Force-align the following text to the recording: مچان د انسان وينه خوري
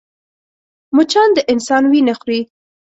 مچان 0.95 1.29
د 1.35 1.37
انسان 1.51 1.83
وينه 1.91 2.13
خوري 2.19 2.39